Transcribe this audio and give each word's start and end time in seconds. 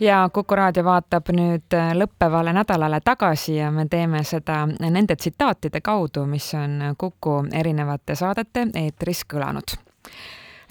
ja 0.00 0.30
Kuku 0.32 0.56
raadio 0.56 0.84
vaatab 0.84 1.30
nüüd 1.34 1.74
lõppevale 1.94 2.52
nädalale 2.52 3.00
tagasi 3.04 3.56
ja 3.56 3.70
me 3.70 3.86
teeme 3.90 4.22
seda 4.24 4.62
nende 4.66 5.16
tsitaatide 5.16 5.80
kaudu, 5.80 6.26
mis 6.26 6.54
on 6.54 6.94
Kuku 6.98 7.44
erinevate 7.52 8.14
saadete 8.14 8.66
eetris 8.74 9.24
kõlanud. 9.34 9.76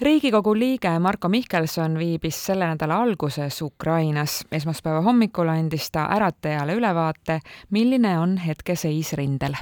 riigikogu 0.00 0.54
liige 0.54 0.98
Marko 0.98 1.28
Mihkelson 1.28 1.98
viibis 1.98 2.46
selle 2.46 2.66
nädala 2.66 3.02
alguses 3.02 3.62
Ukrainas. 3.62 4.44
esmaspäeva 4.52 5.00
hommikul 5.00 5.48
andis 5.48 5.90
ta 5.90 6.08
äratajale 6.16 6.74
ülevaate, 6.74 7.40
milline 7.70 8.18
on 8.18 8.36
hetkeseis 8.36 9.12
rindel 9.12 9.54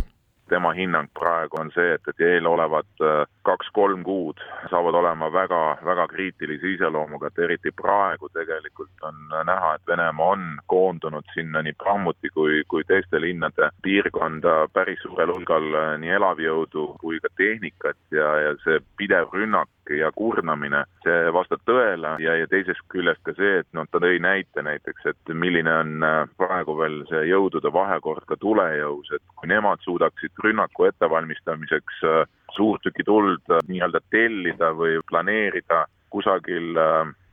tema 0.49 0.73
hinnang 0.75 1.09
praegu 1.19 1.61
on 1.61 1.71
see, 1.75 1.95
et, 1.95 2.09
et 2.09 2.21
eelolevad 2.29 3.03
äh, 3.03 3.23
kaks-kolm 3.47 4.03
kuud 4.07 4.41
saavad 4.71 4.99
olema 5.01 5.29
väga, 5.33 5.61
väga 5.85 6.07
kriitilise 6.13 6.75
iseloomuga, 6.75 7.31
et 7.31 7.43
eriti 7.47 7.73
praegu 7.77 8.31
tegelikult 8.35 9.07
on 9.09 9.21
näha, 9.49 9.75
et 9.75 9.87
Venemaa 9.91 10.33
on 10.37 10.45
koondunud 10.73 11.27
sinna 11.35 11.63
nii 11.63 11.77
Bahmuti 11.85 12.31
kui, 12.35 12.63
kui 12.69 12.85
teiste 12.89 13.21
linnade 13.21 13.71
piirkonda 13.83 14.57
päris 14.73 15.03
suurel 15.03 15.35
hulgal 15.35 15.71
äh, 15.75 15.95
nii 16.03 16.15
elavjõudu 16.21 16.89
kui 17.03 17.21
ka 17.23 17.33
tehnikat 17.37 17.99
ja, 18.15 18.33
ja 18.47 18.55
see 18.65 18.81
pidev 18.97 19.35
rünnak 19.35 19.71
ja 19.91 20.11
kurnamine, 20.17 20.85
see 21.05 21.33
vastab 21.35 21.63
tõele. 21.69 22.17
Ja, 22.23 22.37
ja 22.41 22.49
teisest 22.51 22.83
küljest 22.93 23.23
ka 23.27 23.35
see, 23.39 23.61
et 23.63 23.69
noh, 23.77 23.87
ta 23.91 24.01
tõi 24.03 24.19
näite 24.23 24.65
näiteks, 24.67 25.09
et 25.13 25.35
milline 25.35 25.73
on 25.73 26.07
äh, 26.07 26.23
praegu 26.41 26.77
veel 26.79 27.03
see 27.11 27.27
jõudude 27.31 27.73
vahekord 27.73 28.27
ka 28.29 28.39
tulejõus, 28.43 29.13
et 29.15 29.25
kui 29.37 29.51
nemad 29.51 29.83
suudaksid 29.87 30.35
rünnaku 30.45 30.89
ettevalmistamiseks 30.91 32.03
äh, 32.05 32.23
suurtükituld 32.57 33.45
äh, 33.53 33.63
nii-öelda 33.69 34.03
tellida 34.11 34.73
või 34.77 34.99
planeerida 35.11 35.85
kusagil 36.11 36.79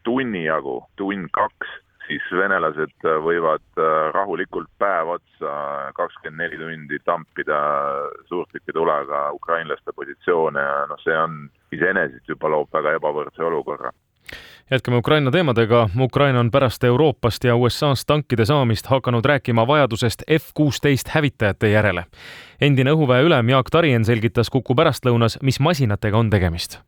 tunni 0.04 0.44
jagu, 0.44 0.82
tund-kaks, 1.00 1.70
siis 2.08 2.30
venelased 2.38 3.08
võivad 3.26 3.82
rahulikult 4.14 4.70
päev 4.80 5.16
otsa 5.16 5.54
kakskümmend 5.98 6.42
neli 6.44 6.60
tundi 6.62 7.00
tampida 7.06 7.60
suurtükitulega 8.30 9.26
ukrainlaste 9.38 9.96
positsioone 9.96 10.62
ja 10.62 10.80
noh, 10.90 11.02
see 11.04 11.18
on 11.18 11.46
iseenesest 11.76 12.30
juba 12.30 12.52
loob 12.54 12.74
väga 12.74 12.98
ebavõrdse 13.00 13.44
olukorra 13.44 13.94
jätkame 14.72 14.98
Ukraina 14.98 15.32
teemadega. 15.32 15.90
Ukraina 16.00 16.40
on 16.40 16.52
pärast 16.52 16.84
Euroopast 16.84 17.44
ja 17.44 17.56
USA-st 17.56 18.08
tankide 18.08 18.46
saamist 18.46 18.88
hakanud 18.88 19.26
rääkima 19.26 19.68
vajadusest 19.68 20.24
F 20.40 20.54
kuusteist 20.54 21.08
hävitajate 21.08 21.70
järele. 21.70 22.04
endine 22.62 22.92
õhuväe 22.92 23.24
ülem 23.24 23.50
Jaak 23.50 23.70
Tarien 23.72 24.06
selgitas 24.06 24.50
Kuku 24.50 24.76
pärastlõunas, 24.76 25.38
mis 25.42 25.60
masinatega 25.60 26.18
on 26.18 26.30
tegemist. 26.30 26.80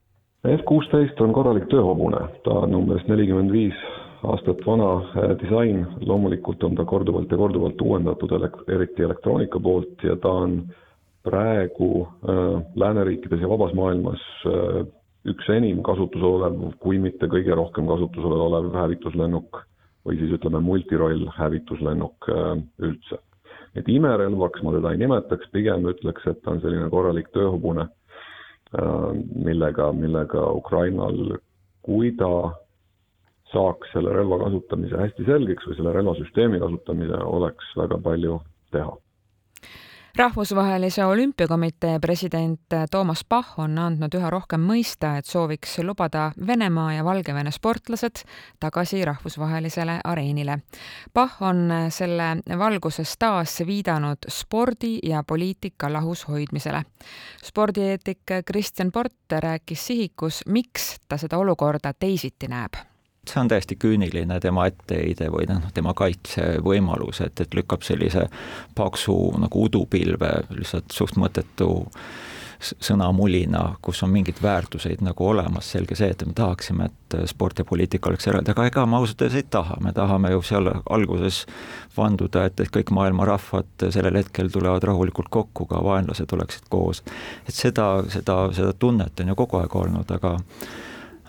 F 0.48 0.64
kuusteist 0.66 1.22
on 1.22 1.34
korralik 1.34 1.68
tööhobune, 1.68 2.28
ta 2.44 2.52
on 2.64 2.76
umbes 2.76 3.04
nelikümmend 3.08 3.52
viis 3.52 3.76
aastat 4.32 4.66
vana 4.66 4.92
äh, 4.96 5.36
disain, 5.42 5.86
loomulikult 6.02 6.64
on 6.64 6.76
ta 6.76 6.86
korduvalt 6.86 7.32
ja 7.32 7.38
korduvalt 7.38 7.82
uuendatud, 7.82 8.36
eriti 8.68 9.04
elektroonika 9.04 9.60
poolt 9.60 10.04
ja 10.04 10.16
ta 10.22 10.34
on 10.46 10.60
praegu 11.26 12.08
äh, 12.08 12.62
lääneriikides 12.76 13.42
ja 13.42 13.50
vabas 13.50 13.74
maailmas 13.74 14.22
äh, 14.46 14.86
üks 15.26 15.48
enim 15.50 15.82
kasutusel 15.86 16.28
olev, 16.38 16.60
kui 16.82 17.00
mitte 17.02 17.30
kõige 17.32 17.56
rohkem 17.58 17.88
kasutusel 17.90 18.36
olev 18.48 18.70
hävituslennuk 18.78 19.64
või 20.06 20.20
siis 20.20 20.36
ütleme, 20.38 20.62
multiroll 20.62 21.26
hävituslennuk 21.38 22.30
äh, 22.30 22.52
üldse. 22.80 23.22
et 23.76 23.90
imerelvaks 23.92 24.62
ma 24.64 24.72
teda 24.72 24.94
ei 24.94 25.00
nimetaks, 25.02 25.50
pigem 25.52 25.84
ütleks, 25.90 26.28
et 26.30 26.38
ta 26.44 26.54
on 26.54 26.62
selline 26.64 26.88
korralik 26.94 27.32
tööhobune, 27.36 27.90
äh, 28.78 29.10
millega, 29.48 29.90
millega 29.94 30.46
Ukrainal, 30.54 31.18
kui 31.84 32.14
ta 32.20 32.30
saaks 33.54 33.94
selle 33.94 34.14
relva 34.14 34.40
kasutamise 34.46 34.98
hästi 35.00 35.26
selgeks 35.30 35.68
või 35.70 35.80
selle 35.80 35.96
relvasüsteemi 35.96 36.62
kasutamise, 36.64 37.24
oleks 37.40 37.74
väga 37.78 38.00
palju 38.10 38.40
teha 38.76 38.96
rahvusvahelise 40.16 41.06
olümpiakomitee 41.06 42.00
president 42.00 42.62
Toomas 42.92 43.26
Pahh 43.30 43.60
on 43.60 43.78
andnud 43.78 44.16
üha 44.16 44.30
rohkem 44.30 44.64
mõista, 44.64 45.16
et 45.20 45.28
sooviks 45.28 45.78
lubada 45.84 46.30
Venemaa 46.48 46.94
ja 46.94 47.04
Valgevene 47.06 47.52
sportlased 47.52 48.24
tagasi 48.60 49.04
rahvusvahelisele 49.06 50.00
areenile. 50.04 50.60
Pahh 51.14 51.42
on 51.44 51.68
selle 51.90 52.30
valguses 52.58 53.18
taas 53.20 53.60
viidanud 53.68 54.30
spordi 54.30 55.00
ja 55.04 55.24
poliitika 55.28 55.94
lahus 55.94 56.28
hoidmisele. 56.28 56.84
spordieetik 57.44 58.20
Kristjan 58.46 58.92
Port 58.92 59.40
rääkis 59.40 59.88
sihikus, 59.88 60.42
miks 60.48 60.96
ta 61.08 61.18
seda 61.18 61.38
olukorda 61.38 61.94
teisiti 61.94 62.48
näeb 62.48 62.95
see 63.30 63.42
on 63.42 63.50
täiesti 63.52 63.78
küüniline 63.80 64.40
tema 64.44 64.68
etteheide 64.70 65.32
või 65.34 65.48
noh, 65.50 65.66
tema 65.74 65.94
kaitsevõimalus, 65.98 67.22
et, 67.26 67.42
et 67.42 67.58
lükkab 67.58 67.86
sellise 67.86 68.28
paksu 68.76 69.16
nagu 69.42 69.66
udupilve 69.70 70.32
lihtsalt 70.56 70.96
suht 70.96 71.20
mõttetu 71.22 71.72
sõnamulina, 72.62 73.76
kus 73.82 74.02
on 74.04 74.12
mingid 74.14 74.40
väärtuseid 74.42 75.02
nagu 75.06 75.28
olemas, 75.28 75.68
selge 75.72 75.96
see, 75.98 76.10
et 76.14 76.24
me 76.26 76.34
tahaksime, 76.36 76.88
et 76.90 77.18
sport 77.30 77.60
ja 77.60 77.66
poliitika 77.68 78.10
oleks 78.10 78.28
eraldi, 78.28 78.54
aga 78.54 78.68
ega 78.70 78.86
me 78.90 79.00
ausalt 79.00 79.22
öeldes 79.22 79.42
ei 79.42 79.48
taha, 79.52 79.78
me 79.84 79.94
tahame 79.96 80.32
ju 80.34 80.42
seal 80.46 80.72
alguses 80.72 81.44
vanduda, 81.98 82.46
et, 82.50 82.60
et 82.60 82.72
kõik 82.74 82.94
maailma 82.96 83.28
rahvad 83.30 83.88
sellel 83.94 84.20
hetkel 84.22 84.50
tulevad 84.54 84.88
rahulikult 84.88 85.30
kokku, 85.34 85.68
ka 85.70 85.84
vaenlased 85.84 86.34
oleksid 86.38 86.70
koos. 86.70 87.04
et 87.48 87.54
seda, 87.54 87.90
seda, 88.10 88.40
seda 88.56 88.74
tunnet 88.74 89.20
on 89.20 89.34
ju 89.34 89.40
kogu 89.44 89.62
aeg 89.62 89.80
olnud, 89.84 90.12
aga 90.18 90.38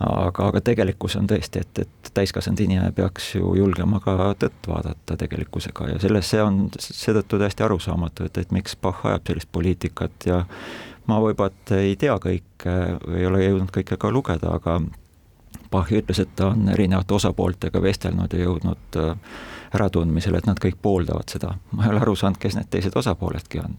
aga, 0.00 0.48
aga 0.50 0.60
tegelikkus 0.60 1.16
on 1.16 1.28
tõesti, 1.30 1.62
et, 1.64 1.78
et 1.84 2.10
täiskasvanud 2.14 2.60
inimene 2.60 2.92
peaks 2.96 3.34
ju 3.36 3.54
julgema 3.56 4.00
ka 4.04 4.34
tõtt 4.40 4.68
vaadata 4.68 5.16
tegelikkusega 5.22 5.92
ja 5.94 6.02
selles, 6.02 6.28
see 6.30 6.42
on 6.42 6.66
seetõttu 6.78 7.40
täiesti 7.40 7.64
arusaamatu, 7.66 8.28
et, 8.28 8.38
et 8.44 8.52
miks 8.52 8.76
Bach 8.82 9.06
ajab 9.08 9.26
sellist 9.30 9.50
poliitikat 9.52 10.28
ja 10.28 10.42
ma 11.08 11.20
võib-olla 11.22 11.80
ei 11.80 11.96
tea 12.00 12.18
kõike, 12.22 12.76
ei 13.16 13.26
ole 13.26 13.44
jõudnud 13.44 13.72
kõike 13.72 13.98
ka 14.00 14.12
lugeda, 14.12 14.56
aga 14.60 14.80
Bach 15.72 15.90
ütles, 15.92 16.20
et 16.22 16.36
ta 16.38 16.52
on 16.52 16.68
erinevate 16.70 17.16
osapooltega 17.16 17.82
vestelnud 17.82 18.32
ja 18.32 18.44
jõudnud 18.44 19.00
äh, 19.00 19.16
äratundmisele, 19.74 20.38
et 20.38 20.46
nad 20.46 20.60
kõik 20.62 20.78
pooldavad 20.82 21.32
seda. 21.32 21.56
ma 21.72 21.86
ei 21.86 21.94
ole 21.94 22.04
aru 22.04 22.16
saanud, 22.16 22.38
kes 22.40 22.58
need 22.58 22.70
teised 22.70 22.96
osapooledki 22.96 23.64
on 23.64 23.78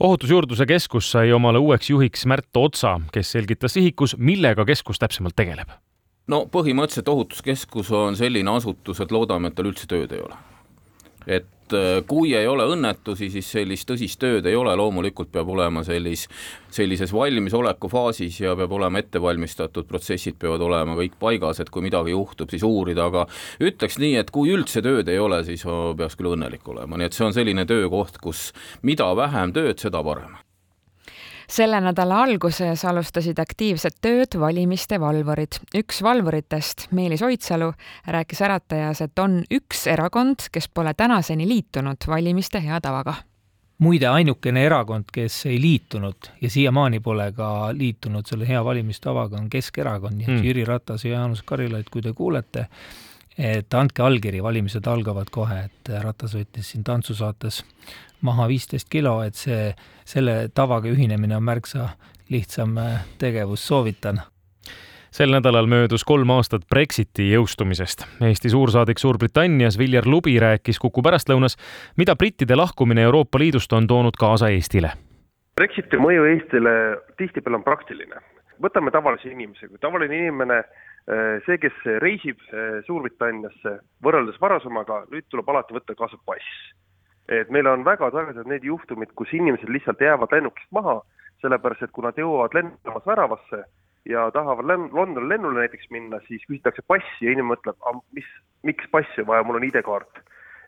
ohutusjuurdluse 0.00 0.66
keskus 0.66 1.10
sai 1.10 1.32
omale 1.32 1.58
uueks 1.58 1.90
juhiks 1.90 2.26
Märt 2.26 2.56
Otsa, 2.56 3.00
kes 3.12 3.32
selgitas 3.32 3.76
sihikus, 3.76 4.16
millega 4.18 4.64
keskus 4.64 4.98
täpsemalt 4.98 5.36
tegeleb. 5.36 5.68
no 6.26 6.46
põhimõtteliselt 6.46 7.08
ohutuskeskus 7.08 7.92
on 7.92 8.16
selline 8.16 8.50
asutus, 8.50 9.00
et 9.00 9.12
loodame, 9.12 9.48
et 9.48 9.54
tal 9.54 9.68
üldse 9.70 9.86
tööd 9.86 10.12
ei 10.12 10.20
ole. 10.24 10.36
Et 11.26 11.74
äh, 11.74 12.02
kui 12.06 12.34
ei 12.36 12.46
ole 12.50 12.66
õnnetusi, 12.74 13.30
siis 13.32 13.48
sellist 13.56 13.88
tõsist 13.88 14.20
tööd 14.22 14.46
ei 14.46 14.56
ole, 14.56 14.74
loomulikult 14.78 15.32
peab 15.32 15.50
olema 15.54 15.84
sellis, 15.86 16.26
sellises 16.74 17.12
valmisoleku 17.14 17.90
faasis 17.92 18.40
ja 18.42 18.54
peab 18.58 18.72
olema 18.76 19.02
ette 19.02 19.22
valmistatud, 19.22 19.88
protsessid 19.88 20.38
peavad 20.40 20.64
olema 20.64 20.96
kõik 21.00 21.18
paigas, 21.20 21.60
et 21.60 21.72
kui 21.72 21.84
midagi 21.86 22.14
juhtub, 22.14 22.52
siis 22.52 22.64
uurida, 22.66 23.08
aga 23.10 23.26
ütleks 23.64 24.00
nii, 24.02 24.16
et 24.22 24.32
kui 24.34 24.52
üldse 24.54 24.84
tööd 24.84 25.08
ei 25.08 25.20
ole, 25.22 25.42
siis 25.48 25.66
peaks 25.98 26.18
küll 26.20 26.34
õnnelik 26.34 26.66
olema, 26.68 27.00
nii 27.00 27.10
et 27.10 27.16
see 27.16 27.28
on 27.28 27.36
selline 27.36 27.66
töökoht, 27.68 28.20
kus 28.22 28.50
mida 28.82 29.10
vähem 29.16 29.56
tööd, 29.56 29.78
seda 29.80 30.04
parem 30.04 30.43
selle 31.48 31.80
nädala 31.80 32.22
alguses 32.22 32.84
alustasid 32.84 33.38
aktiivset 33.38 34.00
tööd 34.02 34.38
valimiste 34.40 35.00
valvurid. 35.00 35.60
üks 35.76 36.02
valvuritest, 36.02 36.88
Meelis 36.90 37.22
Oidsalu, 37.22 37.72
rääkis 38.06 38.42
Äratajas, 38.42 39.00
et 39.00 39.18
on 39.18 39.42
üks 39.50 39.86
erakond, 39.86 40.48
kes 40.52 40.68
pole 40.68 40.94
tänaseni 40.94 41.48
liitunud 41.48 42.08
valimiste 42.08 42.60
hea 42.60 42.80
tavaga 42.80 43.14
muide, 43.78 44.06
ainukene 44.08 44.64
erakond, 44.66 45.08
kes 45.12 45.46
ei 45.50 45.60
liitunud 45.60 46.30
ja 46.40 46.50
siiamaani 46.50 47.00
pole 47.00 47.30
ka 47.36 47.48
liitunud 47.72 48.26
selle 48.26 48.48
hea 48.48 48.62
valimistavaga, 48.64 49.40
on 49.40 49.50
Keskerakond, 49.50 50.18
nii 50.18 50.28
et 50.28 50.36
mm. 50.36 50.44
Jüri 50.46 50.64
Ratas 50.68 51.04
ja 51.04 51.18
Jaanus 51.18 51.42
Karilaid, 51.42 51.90
kui 51.92 52.02
te 52.02 52.12
kuulete, 52.16 52.68
et 53.38 53.74
andke 53.74 54.02
allkiri, 54.02 54.42
valimised 54.42 54.86
algavad 54.86 55.30
kohe, 55.30 55.64
et 55.68 55.94
Ratas 56.02 56.36
võttis 56.36 56.72
siin 56.72 56.84
tantsusaates 56.84 57.62
maha 58.24 58.48
viisteist 58.48 58.88
kilo, 58.90 59.18
et 59.22 59.34
see, 59.34 59.72
selle 60.04 60.48
tavaga 60.54 60.88
ühinemine 60.88 61.36
on 61.36 61.44
märksa 61.44 61.90
lihtsam 62.32 62.78
äh, 62.78 63.02
tegevus, 63.18 63.66
soovitan 63.66 64.22
sel 65.14 65.30
nädalal 65.30 65.68
möödus 65.70 66.02
kolm 66.02 66.30
aastat 66.34 66.64
Brexiti 66.70 67.28
jõustumisest. 67.30 68.02
Eesti 68.18 68.50
suursaadik 68.50 68.98
Suurbritannias 68.98 69.78
Viljar 69.78 70.08
Lubi 70.10 70.34
rääkis 70.42 70.80
Kuku 70.82 71.04
pärastlõunas, 71.06 71.54
mida 71.96 72.16
brittide 72.18 72.56
lahkumine 72.58 73.04
Euroopa 73.06 73.38
Liidust 73.38 73.72
on 73.78 73.86
toonud 73.86 74.18
kaasa 74.18 74.50
Eestile. 74.50 74.90
Brexiti 75.54 76.00
mõju 76.02 76.26
Eestile 76.32 76.72
tihtipeale 77.18 77.60
on 77.60 77.66
praktiline. 77.66 78.22
võtame 78.62 78.90
tavalise 78.90 79.28
inimese, 79.30 79.68
kui 79.68 79.78
tavaline 79.78 80.18
inimene, 80.18 80.62
see, 81.46 81.58
kes 81.60 81.76
reisib 82.00 82.40
äh, 82.48 82.80
Suurbritanniasse 82.86 83.78
võrreldes 84.04 84.40
varasemaga, 84.40 85.04
nüüd 85.12 85.28
tuleb 85.28 85.50
alati 85.52 85.76
võtta 85.76 85.96
kaasa 85.98 86.20
pass. 86.24 86.58
Et 87.32 87.50
meil 87.52 87.68
on 87.68 87.84
väga 87.84 88.10
sagedad 88.12 88.48
need 88.48 88.64
juhtumid, 88.68 89.12
kus 89.16 89.32
inimesed 89.32 89.68
lihtsalt 89.72 90.00
jäävad 90.00 90.32
lennukist 90.32 90.70
maha, 90.76 90.98
sellepärast 91.44 91.86
et 91.86 91.92
kui 91.92 92.04
nad 92.04 92.18
jõuavad 92.20 92.56
lennujaamas 92.56 93.06
väravasse, 93.08 93.64
ja 94.08 94.30
tahavad 94.30 94.64
Londoni 94.92 95.28
lennule 95.28 95.60
näiteks 95.60 95.90
minna, 95.90 96.20
siis 96.28 96.44
küsitakse 96.48 96.84
passi 96.86 97.24
ja 97.24 97.32
inimene 97.32 97.54
mõtleb, 97.54 98.04
mis, 98.16 98.28
miks 98.62 98.88
passi 98.92 99.22
on 99.24 99.30
vaja, 99.32 99.44
mul 99.44 99.60
on 99.60 99.68
ID-kaart. 99.70 100.22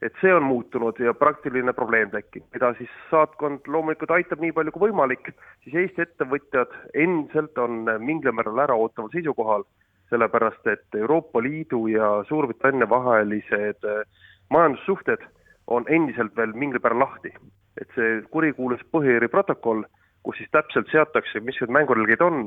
et 0.04 0.12
see 0.20 0.28
on 0.28 0.44
muutunud 0.44 0.98
ja 1.00 1.14
praktiline 1.16 1.72
probleem 1.72 2.10
tekib, 2.12 2.42
mida 2.52 2.68
siis 2.76 2.90
saatkond 3.10 3.64
loomulikult 3.72 4.10
aitab 4.12 4.42
nii 4.44 4.52
palju 4.52 4.74
kui 4.74 4.90
võimalik, 4.90 5.30
siis 5.64 5.74
Eesti 5.82 6.02
ettevõtjad 6.04 6.74
endiselt 6.92 7.56
on 7.58 7.88
mingil 8.04 8.34
määral 8.36 8.60
äraootaval 8.66 9.08
seisukohal, 9.14 9.64
sellepärast 10.10 10.66
et 10.70 10.94
Euroopa 10.94 11.42
Liidu 11.42 11.86
ja 11.90 12.24
Suurbritannia 12.28 12.88
vahelised 12.88 13.84
äh, 13.84 14.04
majandussuhted 14.50 15.24
on 15.66 15.84
endiselt 15.88 16.36
veel 16.36 16.54
mingil 16.54 16.82
määral 16.82 17.04
lahti. 17.06 17.34
et 17.76 17.90
see 17.92 18.22
kurikuulus 18.32 18.80
Põhja-Iiri 18.88 19.28
protokoll, 19.28 19.82
kus 20.24 20.38
siis 20.40 20.48
täpselt 20.50 20.88
seatakse, 20.88 21.42
mis 21.44 21.58
need 21.60 21.74
mängurelgid 21.76 22.22
on 22.24 22.46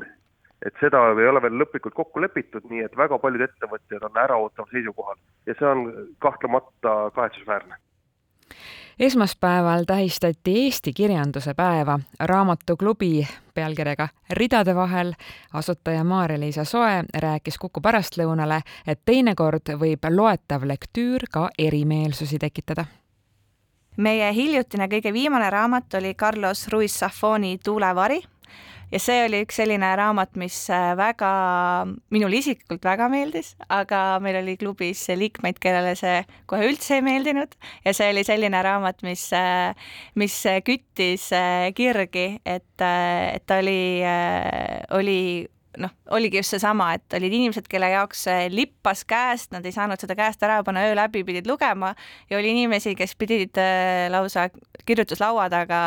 et 0.66 0.74
seda 0.82 1.04
ei 1.14 1.28
ole 1.30 1.42
veel 1.44 1.60
lõplikult 1.62 1.94
kokku 1.96 2.24
lepitud, 2.24 2.66
nii 2.70 2.82
et 2.88 2.98
väga 2.98 3.20
paljud 3.22 3.44
ettevõtjad 3.46 4.08
on 4.08 4.18
äraootaval 4.24 4.72
seisukohal 4.72 5.20
ja 5.46 5.56
see 5.60 5.70
on 5.70 5.86
kahtlemata 6.26 6.96
kahetsusväärne 7.16 7.78
esmaspäeval 9.00 9.84
tähistati 9.88 10.64
Eesti 10.64 10.94
kirjanduse 10.94 11.54
päeva 11.54 12.00
raamatuklubi 12.20 13.28
pealkirjaga 13.54 14.08
Ridade 14.30 14.76
vahel. 14.76 15.14
asutaja 15.54 16.04
Maarja-Liisa 16.04 16.64
Soe 16.64 17.04
rääkis 17.18 17.58
Kuku 17.58 17.82
pärastlõunale, 17.82 18.62
et 18.88 19.02
teinekord 19.06 19.72
võib 19.80 20.10
loetav 20.10 20.68
lektüür 20.68 21.22
ka 21.32 21.50
erimeelsusi 21.58 22.40
tekitada 22.40 22.86
meie 23.98 24.34
hiljutine 24.34 24.88
kõige 24.88 25.14
viimane 25.14 25.50
raamat 25.50 25.94
oli 25.94 26.14
Carlos 26.14 26.68
Ruiz 26.68 27.00
Zafoni 27.00 27.58
Tuulevari 27.64 28.22
ja 28.92 29.00
see 29.02 29.24
oli 29.26 29.42
üks 29.46 29.60
selline 29.60 29.90
raamat, 30.00 30.36
mis 30.40 30.58
äh, 30.74 30.94
väga, 31.00 31.30
minule 32.14 32.40
isiklikult 32.40 32.86
väga 32.86 33.10
meeldis, 33.12 33.54
aga 33.74 34.20
meil 34.24 34.40
oli 34.42 34.56
klubis 34.62 35.06
liikmeid, 35.10 35.60
kellele 35.62 35.96
see 36.00 36.24
kohe 36.50 36.70
üldse 36.70 36.98
ei 36.98 37.06
meeldinud. 37.06 37.56
Ja 37.86 37.94
see 37.98 38.10
oli 38.14 38.26
selline 38.28 38.62
raamat, 38.66 39.04
mis, 39.06 39.28
äh, 39.38 39.78
mis 40.20 40.36
küttis 40.66 41.30
äh, 41.36 41.70
kirgi, 41.78 42.28
et, 42.46 42.68
et 42.80 43.46
ta 43.50 43.60
oli, 43.62 44.02
oli 44.98 45.22
noh, 45.80 45.94
oligi 46.16 46.42
just 46.42 46.56
seesama, 46.56 46.92
et 46.98 47.18
olid 47.20 47.36
inimesed, 47.38 47.70
kelle 47.72 47.92
jaoks 47.94 48.26
lippas 48.52 49.06
käest, 49.08 49.54
nad 49.54 49.66
ei 49.66 49.76
saanud 49.76 50.02
seda 50.02 50.18
käest 50.18 50.42
ära 50.44 50.60
panna, 50.66 50.88
öö 50.90 50.98
läbi 50.98 51.24
pidid 51.28 51.48
lugema. 51.48 51.94
Ja 52.30 52.40
oli 52.42 52.56
inimesi, 52.56 52.96
kes 53.00 53.16
pidid 53.20 53.60
lausa 54.12 54.50
kirjutuslaua 54.90 55.48
taga 55.54 55.82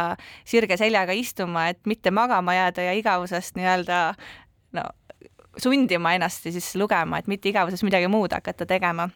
sirge 0.49 0.79
seljaga 0.81 1.17
istuma, 1.19 1.69
et 1.73 1.81
mitte 1.87 2.15
magama 2.15 2.55
jääda 2.57 2.89
ja 2.89 2.97
igavusest 2.99 3.59
nii-öelda 3.59 4.03
no 4.79 4.89
sundima 5.61 6.15
ennast 6.17 6.47
siis 6.49 6.71
lugema, 6.81 7.19
et 7.19 7.29
mitte 7.29 7.51
igavuses 7.51 7.83
midagi 7.85 8.09
muud 8.09 8.33
hakata 8.33 8.67
tegema 8.67 9.09